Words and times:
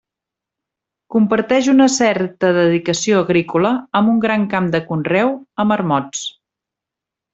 Comparteix 1.15 1.67
una 1.73 1.87
certa 1.97 2.49
dedicació 2.57 3.19
agrícola, 3.25 3.75
amb 4.01 4.15
un 4.15 4.25
gran 4.25 4.49
camp 4.55 4.71
de 4.77 4.83
conreu, 4.89 5.35
amb 5.65 5.77
ermots. 5.77 6.25